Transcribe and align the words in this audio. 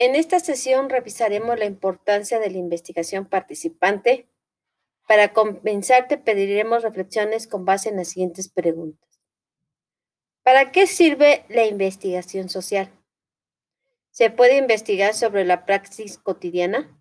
En 0.00 0.16
esta 0.16 0.40
sesión 0.40 0.88
revisaremos 0.88 1.58
la 1.58 1.66
importancia 1.66 2.38
de 2.38 2.50
la 2.50 2.56
investigación 2.56 3.26
participante. 3.26 4.30
Para 5.06 5.34
comenzar, 5.34 6.08
pediremos 6.24 6.82
reflexiones 6.82 7.46
con 7.46 7.66
base 7.66 7.90
en 7.90 7.96
las 7.96 8.08
siguientes 8.08 8.48
preguntas. 8.48 9.20
¿Para 10.42 10.72
qué 10.72 10.86
sirve 10.86 11.44
la 11.50 11.66
investigación 11.66 12.48
social? 12.48 12.90
¿Se 14.10 14.30
puede 14.30 14.56
investigar 14.56 15.12
sobre 15.12 15.44
la 15.44 15.66
praxis 15.66 16.16
cotidiana? 16.16 16.98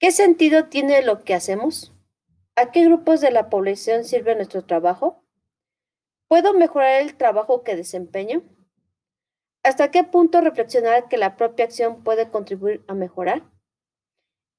¿Qué 0.00 0.10
sentido 0.10 0.64
tiene 0.66 1.02
lo 1.02 1.22
que 1.22 1.34
hacemos? 1.34 1.94
¿A 2.56 2.72
qué 2.72 2.84
grupos 2.84 3.20
de 3.20 3.30
la 3.30 3.48
población 3.48 4.04
sirve 4.04 4.34
nuestro 4.34 4.64
trabajo? 4.64 5.22
¿Puedo 6.26 6.52
mejorar 6.52 7.00
el 7.02 7.16
trabajo 7.16 7.62
que 7.62 7.76
desempeño? 7.76 8.42
¿Hasta 9.66 9.90
qué 9.90 10.04
punto 10.04 10.40
reflexionar 10.40 11.08
que 11.08 11.16
la 11.16 11.36
propia 11.36 11.64
acción 11.64 12.04
puede 12.04 12.30
contribuir 12.30 12.84
a 12.86 12.94
mejorar? 12.94 13.42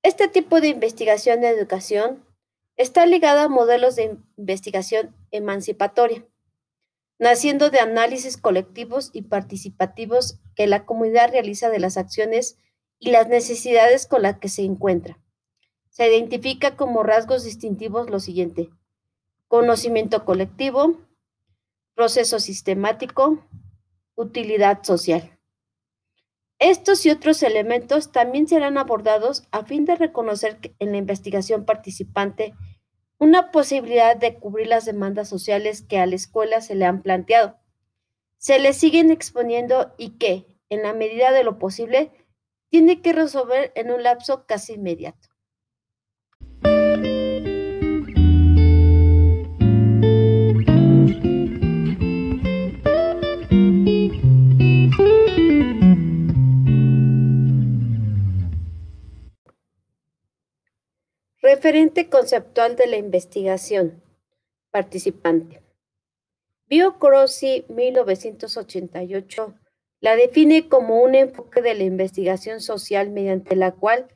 Este 0.04 0.28
tipo 0.28 0.60
de 0.60 0.68
investigación 0.68 1.40
de 1.40 1.48
educación 1.48 2.26
está 2.76 3.06
ligado 3.06 3.40
a 3.40 3.48
modelos 3.48 3.96
de 3.96 4.18
investigación 4.36 5.16
emancipatoria, 5.32 6.28
naciendo 7.20 7.70
de 7.70 7.80
análisis 7.80 8.36
colectivos 8.36 9.10
y 9.14 9.22
participativos 9.22 10.42
que 10.56 10.68
la 10.68 10.86
comunidad 10.86 11.32
realiza 11.32 11.70
de 11.70 11.80
las 11.80 11.96
acciones 11.96 12.58
y 13.00 13.12
las 13.12 13.30
necesidades 13.30 14.08
con 14.08 14.24
las 14.24 14.40
que 14.40 14.50
se 14.50 14.64
encuentra. 14.64 15.18
Se 15.90 16.06
identifica 16.14 16.76
como 16.76 17.04
rasgos 17.04 17.46
distintivos 17.46 18.10
lo 18.10 18.20
siguiente. 18.20 18.72
Conocimiento 19.48 20.26
colectivo, 20.26 21.00
proceso 21.96 22.42
sistemático, 22.42 23.48
utilidad 24.18 24.84
social. 24.84 25.40
Estos 26.60 27.06
y 27.06 27.12
otros 27.12 27.44
elementos 27.44 28.12
también 28.12 28.48
serán 28.48 28.78
abordados 28.80 29.44
a 29.52 29.64
fin 29.64 29.86
de 29.86 29.96
reconocer 29.96 30.60
en 30.80 30.92
la 30.92 30.98
investigación 30.98 31.66
participante 31.66 32.56
una 33.20 33.52
posibilidad 33.52 34.18
de 34.18 34.36
cubrir 34.36 34.68
las 34.68 34.86
demandas 34.86 35.30
sociales 35.30 35.84
que 35.84 36.00
a 36.00 36.06
la 36.08 36.16
escuela 36.16 36.62
se 36.62 36.76
le 36.76 36.86
han 36.86 37.04
planteado. 37.04 37.58
Se 38.38 38.60
le 38.60 38.74
siguen 38.74 39.12
exponiendo 39.12 39.94
y 39.98 40.18
que, 40.18 40.48
en 40.70 40.84
la 40.84 40.94
medida 40.94 41.32
de 41.32 41.44
lo 41.44 41.60
posible, 41.60 42.12
tiene 42.70 43.02
que 43.02 43.14
resolver 43.14 43.72
en 43.76 43.92
un 43.92 44.04
lapso 44.04 44.46
casi 44.46 44.74
inmediato. 44.74 45.27
Referente 61.58 62.08
conceptual 62.08 62.76
de 62.76 62.86
la 62.86 62.98
investigación. 62.98 64.04
Participante. 64.70 65.64
Bio 66.68 67.00
Crossi, 67.00 67.66
1988, 67.70 69.56
la 70.00 70.16
define 70.16 70.70
como 70.70 71.02
un 71.02 71.16
enfoque 71.16 71.64
de 71.64 71.74
la 71.74 71.84
investigación 71.84 72.62
social 72.62 73.10
mediante 73.10 73.56
la 73.56 73.72
cual 73.72 74.08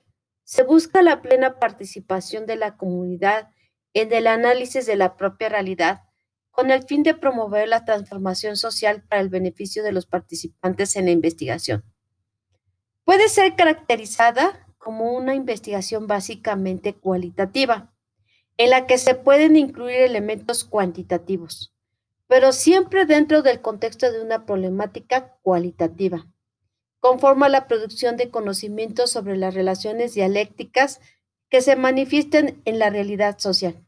se 0.43 0.61
busca 0.61 1.01
la 1.01 1.23
plena 1.23 1.57
participación 1.57 2.45
de 2.45 2.57
la 2.57 2.77
comunidad 2.77 3.49
en 3.95 4.13
el 4.13 4.27
análisis 4.27 4.85
de 4.85 4.97
la 4.97 5.17
propia 5.17 5.49
realidad 5.49 6.01
con 6.51 6.69
el 6.69 6.83
fin 6.83 7.01
de 7.01 7.15
promover 7.15 7.67
la 7.67 7.85
transformación 7.85 8.55
social 8.55 9.01
para 9.09 9.19
el 9.19 9.29
beneficio 9.29 9.81
de 9.81 9.93
los 9.93 10.05
participantes 10.05 10.95
en 10.95 11.05
la 11.05 11.11
investigación. 11.11 11.83
Puede 13.03 13.29
ser 13.29 13.55
caracterizada 13.55 14.67
como 14.81 15.13
una 15.13 15.35
investigación 15.35 16.07
básicamente 16.07 16.95
cualitativa, 16.95 17.93
en 18.57 18.71
la 18.71 18.87
que 18.87 18.97
se 18.97 19.15
pueden 19.15 19.55
incluir 19.55 19.97
elementos 20.01 20.63
cuantitativos, 20.63 21.73
pero 22.27 22.51
siempre 22.51 23.05
dentro 23.05 23.43
del 23.43 23.61
contexto 23.61 24.11
de 24.11 24.21
una 24.21 24.45
problemática 24.45 25.37
cualitativa. 25.43 26.27
Conforma 26.99 27.47
la 27.47 27.67
producción 27.67 28.17
de 28.17 28.29
conocimientos 28.29 29.11
sobre 29.11 29.37
las 29.37 29.53
relaciones 29.53 30.13
dialécticas 30.15 30.99
que 31.49 31.61
se 31.61 31.75
manifiesten 31.75 32.61
en 32.65 32.79
la 32.79 32.89
realidad 32.89 33.37
social, 33.37 33.85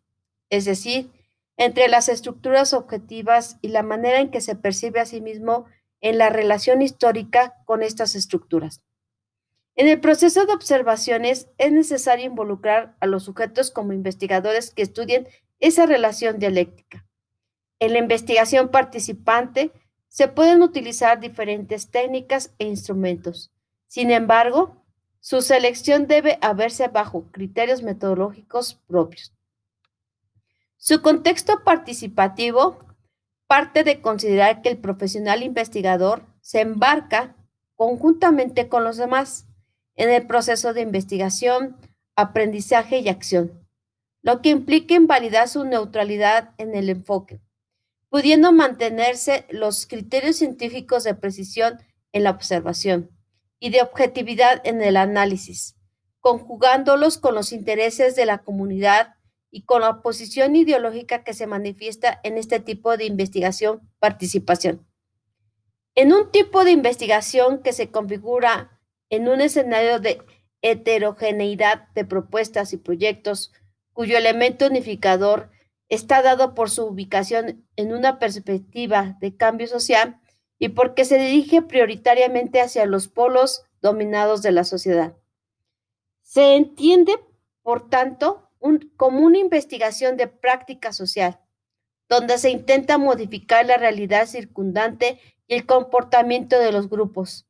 es 0.49 0.65
decir, 0.65 1.11
entre 1.57 1.87
las 1.87 2.07
estructuras 2.07 2.73
objetivas 2.73 3.57
y 3.61 3.69
la 3.69 3.83
manera 3.83 4.19
en 4.19 4.29
que 4.29 4.41
se 4.41 4.55
percibe 4.55 4.99
a 4.99 5.05
sí 5.05 5.21
mismo 5.21 5.65
en 6.01 6.17
la 6.17 6.29
relación 6.29 6.81
histórica 6.81 7.55
con 7.65 7.81
estas 7.81 8.15
estructuras. 8.15 8.83
En 9.75 9.87
el 9.87 9.99
proceso 9.99 10.45
de 10.45 10.53
observaciones 10.53 11.49
es 11.57 11.71
necesario 11.71 12.25
involucrar 12.25 12.95
a 12.99 13.07
los 13.07 13.23
sujetos 13.23 13.71
como 13.71 13.93
investigadores 13.93 14.71
que 14.71 14.83
estudien 14.83 15.27
esa 15.59 15.85
relación 15.85 16.37
dialéctica. 16.37 17.05
En 17.79 17.93
la 17.93 17.99
investigación 17.99 18.69
participante 18.69 19.71
se 20.09 20.27
pueden 20.27 20.61
utilizar 20.61 21.19
diferentes 21.19 21.89
técnicas 21.89 22.53
e 22.59 22.65
instrumentos. 22.65 23.51
Sin 23.87 24.11
embargo, 24.11 24.83
su 25.19 25.41
selección 25.41 26.05
debe 26.05 26.37
haberse 26.41 26.87
bajo 26.87 27.31
criterios 27.31 27.81
metodológicos 27.81 28.75
propios. 28.87 29.33
Su 30.77 31.01
contexto 31.01 31.63
participativo 31.63 32.77
parte 33.47 33.83
de 33.83 34.01
considerar 34.01 34.61
que 34.61 34.69
el 34.69 34.77
profesional 34.77 35.41
investigador 35.41 36.25
se 36.41 36.61
embarca 36.61 37.35
conjuntamente 37.75 38.67
con 38.67 38.83
los 38.83 38.97
demás 38.97 39.47
en 39.95 40.09
el 40.09 40.25
proceso 40.27 40.73
de 40.73 40.81
investigación, 40.81 41.77
aprendizaje 42.15 42.99
y 42.99 43.09
acción, 43.09 43.67
lo 44.21 44.41
que 44.41 44.49
implica 44.49 44.95
invalidar 44.95 45.47
su 45.49 45.65
neutralidad 45.65 46.51
en 46.57 46.75
el 46.75 46.89
enfoque, 46.89 47.41
pudiendo 48.09 48.51
mantenerse 48.51 49.45
los 49.49 49.85
criterios 49.85 50.37
científicos 50.37 51.03
de 51.03 51.15
precisión 51.15 51.79
en 52.11 52.23
la 52.23 52.31
observación 52.31 53.11
y 53.59 53.69
de 53.69 53.81
objetividad 53.81 54.61
en 54.65 54.81
el 54.81 54.97
análisis, 54.97 55.75
conjugándolos 56.19 57.17
con 57.17 57.35
los 57.35 57.51
intereses 57.51 58.15
de 58.15 58.25
la 58.25 58.39
comunidad 58.39 59.15
y 59.51 59.65
con 59.65 59.81
la 59.81 60.01
posición 60.01 60.55
ideológica 60.55 61.23
que 61.23 61.33
se 61.33 61.47
manifiesta 61.47 62.19
en 62.23 62.37
este 62.37 62.59
tipo 62.59 62.97
de 62.97 63.05
investigación 63.05 63.87
participación. 63.99 64.87
En 65.95 66.11
un 66.11 66.31
tipo 66.31 66.63
de 66.63 66.71
investigación 66.71 67.61
que 67.61 67.71
se 67.71 67.91
configura 67.91 68.72
en 69.13 69.27
un 69.27 69.41
escenario 69.41 69.99
de 69.99 70.23
heterogeneidad 70.63 71.87
de 71.89 72.03
propuestas 72.03 72.73
y 72.73 72.77
proyectos 72.77 73.53
cuyo 73.91 74.17
elemento 74.17 74.65
unificador 74.65 75.51
está 75.87 76.23
dado 76.23 76.55
por 76.55 76.71
su 76.71 76.85
ubicación 76.85 77.63
en 77.75 77.93
una 77.93 78.17
perspectiva 78.17 79.15
de 79.21 79.37
cambio 79.37 79.67
social 79.67 80.19
y 80.57 80.69
porque 80.69 81.05
se 81.05 81.19
dirige 81.19 81.61
prioritariamente 81.61 82.59
hacia 82.59 82.87
los 82.87 83.07
polos 83.07 83.65
dominados 83.83 84.41
de 84.41 84.51
la 84.51 84.63
sociedad. 84.63 85.15
Se 86.23 86.55
entiende, 86.55 87.13
por 87.61 87.89
tanto, 87.89 88.49
como 88.97 89.19
una 89.19 89.37
investigación 89.37 90.17
de 90.17 90.25
práctica 90.25 90.91
social, 90.91 91.39
donde 92.09 92.39
se 92.39 92.49
intenta 92.49 92.97
modificar 92.97 93.63
la 93.67 93.77
realidad 93.77 94.25
circundante 94.25 95.19
y 95.45 95.53
el 95.53 95.67
comportamiento 95.67 96.57
de 96.57 96.71
los 96.71 96.89
grupos, 96.89 97.45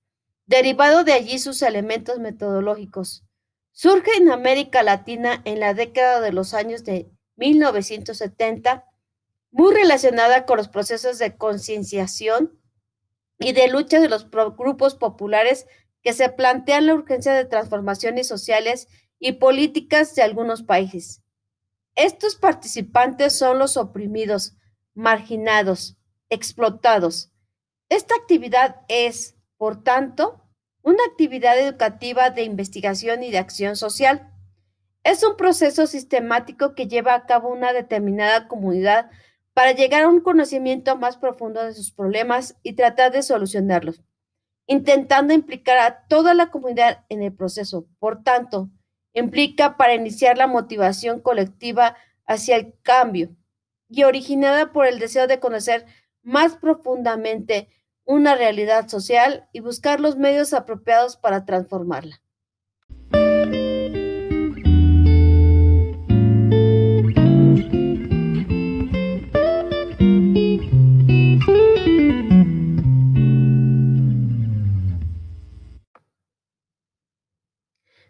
derivado 0.45 1.03
de 1.03 1.13
allí 1.13 1.39
sus 1.39 1.61
elementos 1.61 2.19
metodológicos. 2.19 3.23
Surge 3.71 4.11
en 4.17 4.31
América 4.31 4.83
Latina 4.83 5.41
en 5.45 5.59
la 5.59 5.73
década 5.73 6.21
de 6.21 6.31
los 6.31 6.53
años 6.53 6.83
de 6.83 7.11
1970, 7.37 8.85
muy 9.51 9.73
relacionada 9.73 10.45
con 10.45 10.57
los 10.57 10.69
procesos 10.69 11.17
de 11.17 11.37
concienciación 11.37 12.59
y 13.39 13.53
de 13.53 13.67
lucha 13.67 13.99
de 13.99 14.09
los 14.09 14.29
grupos 14.29 14.95
populares 14.95 15.67
que 16.01 16.13
se 16.13 16.29
plantean 16.29 16.85
la 16.87 16.95
urgencia 16.95 17.33
de 17.33 17.45
transformaciones 17.45 18.27
sociales 18.27 18.87
y 19.19 19.33
políticas 19.33 20.13
de 20.15 20.21
algunos 20.21 20.63
países. 20.63 21.21
Estos 21.95 22.35
participantes 22.35 23.37
son 23.37 23.59
los 23.59 23.77
oprimidos, 23.77 24.55
marginados, 24.93 25.97
explotados. 26.29 27.31
Esta 27.89 28.15
actividad 28.15 28.81
es, 28.87 29.35
por 29.57 29.83
tanto, 29.83 30.42
una 30.83 31.03
actividad 31.09 31.57
educativa 31.57 32.29
de 32.29 32.43
investigación 32.43 33.23
y 33.23 33.31
de 33.31 33.39
acción 33.39 33.75
social. 33.75 34.29
Es 35.03 35.23
un 35.23 35.35
proceso 35.35 35.87
sistemático 35.87 36.75
que 36.75 36.87
lleva 36.87 37.15
a 37.15 37.25
cabo 37.25 37.49
una 37.49 37.73
determinada 37.73 38.47
comunidad 38.47 39.09
para 39.53 39.71
llegar 39.71 40.03
a 40.03 40.09
un 40.09 40.19
conocimiento 40.21 40.95
más 40.97 41.17
profundo 41.17 41.63
de 41.63 41.73
sus 41.73 41.91
problemas 41.91 42.57
y 42.63 42.73
tratar 42.73 43.11
de 43.11 43.23
solucionarlos, 43.23 44.01
intentando 44.67 45.33
implicar 45.33 45.77
a 45.77 46.05
toda 46.07 46.33
la 46.33 46.51
comunidad 46.51 47.05
en 47.09 47.23
el 47.23 47.33
proceso. 47.33 47.87
Por 47.99 48.23
tanto, 48.23 48.69
implica 49.13 49.77
para 49.77 49.95
iniciar 49.95 50.37
la 50.37 50.47
motivación 50.47 51.21
colectiva 51.21 51.95
hacia 52.25 52.55
el 52.55 52.75
cambio 52.81 53.35
y 53.89 54.03
originada 54.03 54.71
por 54.71 54.87
el 54.87 54.99
deseo 54.99 55.27
de 55.27 55.39
conocer 55.39 55.85
más 56.23 56.55
profundamente 56.55 57.69
una 58.05 58.35
realidad 58.35 58.87
social 58.87 59.47
y 59.53 59.59
buscar 59.59 59.99
los 59.99 60.17
medios 60.17 60.53
apropiados 60.53 61.17
para 61.17 61.45
transformarla. 61.45 62.21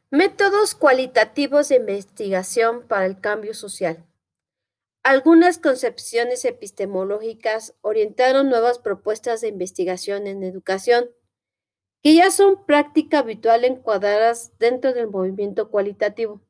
Métodos 0.10 0.76
cualitativos 0.76 1.70
de 1.70 1.78
investigación 1.78 2.84
para 2.88 3.08
el 3.08 3.20
cambio 3.20 3.56
social. 3.56 4.06
Algunas 5.06 5.58
concepciones 5.58 6.46
epistemológicas 6.46 7.76
orientaron 7.82 8.48
nuevas 8.48 8.80
propuestas 8.80 9.42
de 9.42 9.50
investigación 9.50 10.28
en 10.28 10.44
educación, 10.44 11.10
que 12.02 12.16
ya 12.16 12.32
son 12.32 12.66
práctica 12.66 13.20
habitual 13.20 13.66
encuadradas 13.66 14.58
dentro 14.60 14.94
del 14.94 15.10
movimiento 15.10 15.70
cualitativo. 15.70 16.42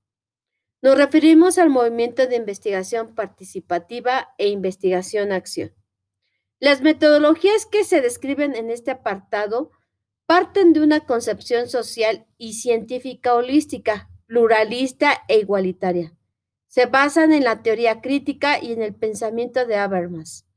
Nos 0.83 0.95
referimos 0.95 1.57
al 1.57 1.71
movimiento 1.71 2.27
de 2.27 2.35
investigación 2.35 3.15
participativa 3.15 4.35
e 4.37 4.49
investigación-acción. 4.49 5.73
Las 6.59 6.81
metodologías 6.81 7.65
que 7.65 7.83
se 7.83 8.01
describen 8.01 8.55
en 8.55 8.69
este 8.69 8.91
apartado 8.91 9.71
parten 10.27 10.73
de 10.73 10.81
una 10.81 11.07
concepción 11.07 11.69
social 11.69 12.27
y 12.37 12.53
científica 12.53 13.33
holística, 13.33 14.11
pluralista 14.27 15.23
e 15.27 15.39
igualitaria 15.39 16.15
se 16.73 16.87
basan 16.87 17.33
en 17.33 17.43
la 17.43 17.61
teoría 17.61 18.01
crítica 18.01 18.59
y 18.59 18.71
en 18.71 18.81
el 18.81 18.95
pensamiento 18.95 19.67
de 19.67 19.75
Habermas. 19.75 20.47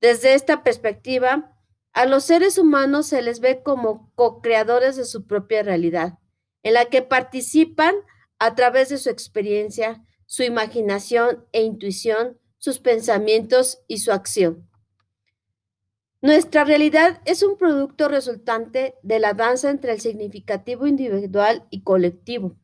Desde 0.00 0.34
esta 0.34 0.64
perspectiva, 0.64 1.56
a 1.92 2.06
los 2.06 2.24
seres 2.24 2.58
humanos 2.58 3.06
se 3.06 3.22
les 3.22 3.38
ve 3.38 3.62
como 3.62 4.12
co-creadores 4.16 4.96
de 4.96 5.04
su 5.04 5.28
propia 5.28 5.62
realidad, 5.62 6.18
en 6.64 6.74
la 6.74 6.86
que 6.86 7.02
participan 7.02 7.94
a 8.40 8.56
través 8.56 8.88
de 8.88 8.98
su 8.98 9.10
experiencia, 9.10 10.02
su 10.26 10.42
imaginación 10.42 11.46
e 11.52 11.62
intuición, 11.62 12.36
sus 12.58 12.80
pensamientos 12.80 13.80
y 13.86 13.98
su 13.98 14.10
acción. 14.10 14.68
Nuestra 16.20 16.64
realidad 16.64 17.22
es 17.26 17.44
un 17.44 17.56
producto 17.56 18.08
resultante 18.08 18.96
de 19.04 19.20
la 19.20 19.34
danza 19.34 19.70
entre 19.70 19.92
el 19.92 20.00
significativo 20.00 20.88
individual 20.88 21.68
y 21.70 21.84
colectivo. 21.84 22.56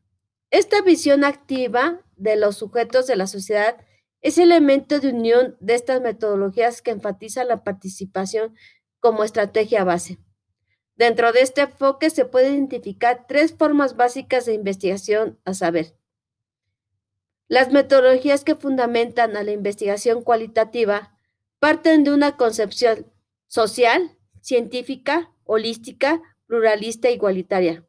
Esta 0.51 0.81
visión 0.81 1.23
activa 1.23 2.03
de 2.17 2.35
los 2.35 2.57
sujetos 2.57 3.07
de 3.07 3.15
la 3.15 3.27
sociedad 3.27 3.77
es 4.21 4.37
elemento 4.37 4.99
de 4.99 5.09
unión 5.09 5.55
de 5.59 5.75
estas 5.75 6.01
metodologías 6.01 6.81
que 6.81 6.91
enfatizan 6.91 7.47
la 7.47 7.63
participación 7.63 8.55
como 8.99 9.23
estrategia 9.23 9.83
base. 9.83 10.19
Dentro 10.95 11.31
de 11.31 11.41
este 11.41 11.61
enfoque 11.61 12.09
se 12.09 12.25
pueden 12.25 12.55
identificar 12.55 13.25
tres 13.27 13.53
formas 13.53 13.95
básicas 13.95 14.45
de 14.45 14.53
investigación, 14.53 15.39
a 15.45 15.53
saber, 15.53 15.95
las 17.47 17.71
metodologías 17.71 18.43
que 18.43 18.55
fundamentan 18.55 19.37
a 19.37 19.43
la 19.43 19.51
investigación 19.51 20.21
cualitativa 20.21 21.17
parten 21.59 22.03
de 22.03 22.11
una 22.11 22.35
concepción 22.35 23.05
social, 23.47 24.17
científica, 24.41 25.31
holística, 25.45 26.21
pluralista 26.45 27.07
e 27.07 27.13
igualitaria. 27.13 27.85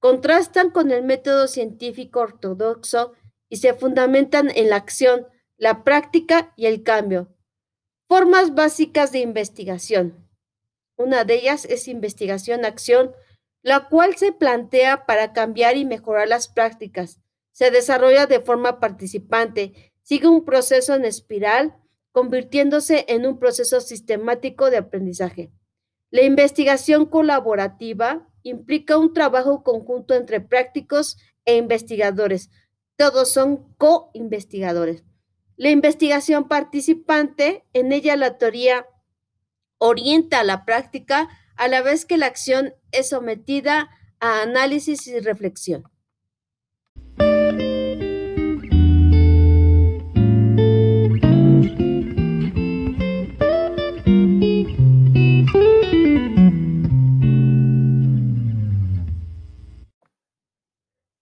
Contrastan 0.00 0.70
con 0.70 0.90
el 0.90 1.04
método 1.04 1.46
científico 1.46 2.20
ortodoxo 2.20 3.12
y 3.48 3.56
se 3.56 3.74
fundamentan 3.74 4.50
en 4.54 4.70
la 4.70 4.76
acción, 4.76 5.26
la 5.56 5.84
práctica 5.84 6.52
y 6.56 6.66
el 6.66 6.82
cambio. 6.82 7.34
Formas 8.08 8.54
básicas 8.54 9.12
de 9.12 9.18
investigación. 9.20 10.28
Una 10.96 11.24
de 11.24 11.34
ellas 11.34 11.64
es 11.64 11.88
investigación-acción, 11.88 13.12
la 13.62 13.88
cual 13.88 14.16
se 14.16 14.32
plantea 14.32 15.06
para 15.06 15.32
cambiar 15.32 15.76
y 15.76 15.84
mejorar 15.84 16.28
las 16.28 16.48
prácticas. 16.48 17.20
Se 17.52 17.70
desarrolla 17.70 18.26
de 18.26 18.40
forma 18.40 18.80
participante, 18.80 19.92
sigue 20.02 20.28
un 20.28 20.44
proceso 20.44 20.94
en 20.94 21.04
espiral, 21.04 21.76
convirtiéndose 22.12 23.04
en 23.08 23.26
un 23.26 23.38
proceso 23.38 23.80
sistemático 23.80 24.70
de 24.70 24.78
aprendizaje. 24.78 25.50
La 26.10 26.22
investigación 26.22 27.06
colaborativa 27.06 28.26
implica 28.42 28.96
un 28.96 29.12
trabajo 29.12 29.62
conjunto 29.62 30.14
entre 30.14 30.40
prácticos 30.40 31.18
e 31.44 31.56
investigadores, 31.56 32.50
todos 32.98 33.32
son 33.32 33.72
co-investigadores. 33.78 35.04
La 35.56 35.70
investigación 35.70 36.48
participante, 36.48 37.64
en 37.72 37.92
ella 37.92 38.16
la 38.16 38.38
teoría 38.38 38.86
orienta 39.78 40.40
a 40.40 40.44
la 40.44 40.64
práctica 40.64 41.28
a 41.56 41.68
la 41.68 41.80
vez 41.80 42.04
que 42.04 42.18
la 42.18 42.26
acción 42.26 42.74
es 42.90 43.10
sometida 43.10 43.88
a 44.20 44.42
análisis 44.42 45.06
y 45.06 45.20
reflexión. 45.20 45.88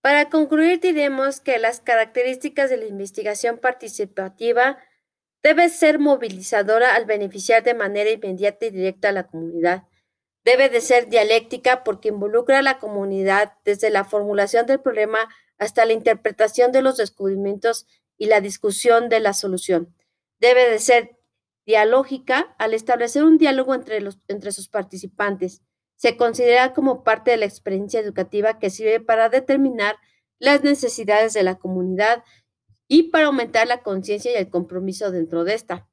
Para 0.07 0.31
concluir, 0.31 0.79
diremos 0.79 1.41
que 1.41 1.59
las 1.59 1.81
características 1.81 2.71
de 2.71 2.77
la 2.77 2.87
investigación 2.87 3.59
participativa 3.59 4.79
debe 5.43 5.69
ser 5.69 5.99
movilizadora 5.99 6.95
al 6.95 7.07
beneficiar 7.07 7.65
de 7.65 7.75
manera 7.75 8.11
inmediata 8.11 8.67
y 8.67 8.71
directa 8.71 9.09
a 9.09 9.13
la 9.13 9.27
comunidad. 9.27 9.83
Debe 10.45 10.69
de 10.69 10.81
ser 10.81 11.09
dialéctica 11.09 11.83
porque 11.83 12.11
involucra 12.11 12.61
a 12.61 12.63
la 12.63 12.79
comunidad 12.79 13.55
desde 13.65 13.91
la 13.91 14.05
formulación 14.05 14.65
del 14.67 14.81
problema 14.81 15.19
hasta 15.59 15.85
la 15.85 15.93
interpretación 15.93 16.71
de 16.71 16.83
los 16.83 16.99
descubrimientos 16.99 17.89
y 18.17 18.27
la 18.27 18.41
discusión 18.41 19.09
de 19.09 19.19
la 19.19 19.33
solución. 19.33 19.93
Debe 20.39 20.71
de 20.71 20.79
ser 20.79 21.19
dialógica 21.67 22.55
al 22.61 22.75
establecer 22.75 23.25
un 23.25 23.39
diálogo 23.39 23.75
entre, 23.75 24.01
los, 24.01 24.21
entre 24.29 24.53
sus 24.53 24.69
participantes 24.69 25.63
se 25.97 26.17
considera 26.17 26.73
como 26.73 27.03
parte 27.03 27.33
de 27.33 27.39
la 27.39 27.47
experiencia 27.47 28.01
educativa 28.01 28.59
que 28.59 28.71
sirve 28.71 29.01
para 29.01 29.29
determinar 29.29 29.97
las 30.39 30.63
necesidades 30.63 31.33
de 31.33 31.43
la 31.43 31.57
comunidad 31.57 32.23
y 32.89 33.05
para 33.05 33.27
aumentar 33.27 33.67
la 33.67 33.83
conciencia 33.83 34.33
y 34.33 34.37
el 34.37 34.51
compromiso 34.51 35.11
dentro 35.11 35.45
de 35.45 35.55
esta. 35.55 35.89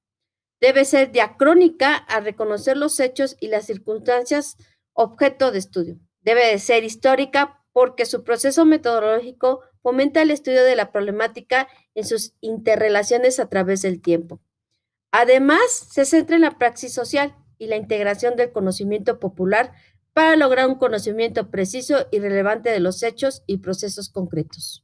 Debe 0.60 0.86
ser 0.86 1.12
diacrónica 1.12 1.96
a 1.96 2.20
reconocer 2.20 2.78
los 2.78 3.00
hechos 3.00 3.36
y 3.40 3.48
las 3.48 3.66
circunstancias 3.66 4.58
objeto 4.94 5.52
de 5.52 5.60
estudio. 5.60 6.00
Debe 6.22 6.46
de 6.48 6.60
ser 6.60 6.84
histórica 6.84 7.66
porque 7.74 8.06
su 8.06 8.24
proceso 8.24 8.66
metodológico 8.66 9.62
fomenta 9.82 10.22
el 10.22 10.32
estudio 10.32 10.64
de 10.64 10.76
la 10.76 10.92
problemática 10.92 11.68
en 11.96 12.06
sus 12.06 12.36
interrelaciones 12.40 13.40
a 13.40 13.50
través 13.50 13.82
del 13.82 14.02
tiempo. 14.02 14.40
Además, 15.12 15.62
se 15.70 16.06
centra 16.06 16.36
en 16.36 16.44
la 16.44 16.58
praxis 16.58 16.94
social 16.94 17.36
y 17.58 17.68
la 17.68 17.76
integración 17.76 18.36
del 18.36 18.52
conocimiento 18.52 19.20
popular 19.20 19.74
para 20.14 20.36
lograr 20.36 20.68
un 20.68 20.76
conocimiento 20.76 21.50
preciso 21.50 22.08
y 22.12 22.20
relevante 22.20 22.70
de 22.70 22.80
los 22.80 23.04
hechos 23.04 23.44
y 23.48 23.58
procesos 23.58 24.10
concretos. 24.10 24.84